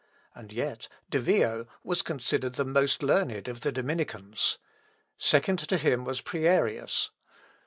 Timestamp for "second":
5.19-5.59